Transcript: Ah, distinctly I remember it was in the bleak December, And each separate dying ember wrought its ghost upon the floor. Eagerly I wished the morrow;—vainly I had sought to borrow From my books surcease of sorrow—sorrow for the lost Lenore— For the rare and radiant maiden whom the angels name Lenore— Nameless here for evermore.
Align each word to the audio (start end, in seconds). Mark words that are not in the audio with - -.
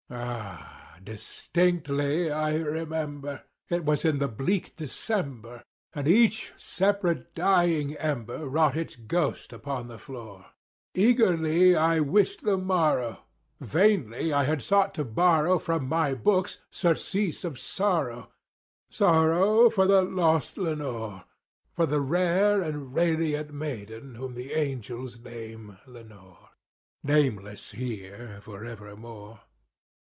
Ah, 0.13 0.97
distinctly 1.01 2.29
I 2.29 2.55
remember 2.55 3.45
it 3.69 3.85
was 3.85 4.03
in 4.03 4.17
the 4.17 4.27
bleak 4.27 4.75
December, 4.75 5.63
And 5.93 6.05
each 6.05 6.51
separate 6.57 7.33
dying 7.33 7.95
ember 7.95 8.45
wrought 8.49 8.75
its 8.75 8.97
ghost 8.97 9.53
upon 9.53 9.87
the 9.87 9.97
floor. 9.97 10.47
Eagerly 10.93 11.77
I 11.77 12.01
wished 12.01 12.43
the 12.43 12.57
morrow;—vainly 12.57 14.33
I 14.33 14.43
had 14.43 14.61
sought 14.61 14.93
to 14.95 15.05
borrow 15.05 15.57
From 15.57 15.87
my 15.87 16.13
books 16.13 16.57
surcease 16.69 17.45
of 17.45 17.57
sorrow—sorrow 17.57 19.69
for 19.69 19.87
the 19.87 20.01
lost 20.01 20.57
Lenore— 20.57 21.23
For 21.73 21.85
the 21.85 22.01
rare 22.01 22.61
and 22.61 22.93
radiant 22.93 23.53
maiden 23.53 24.15
whom 24.15 24.33
the 24.33 24.51
angels 24.55 25.17
name 25.21 25.77
Lenore— 25.87 26.49
Nameless 27.01 27.71
here 27.71 28.41
for 28.43 28.65
evermore. 28.65 29.39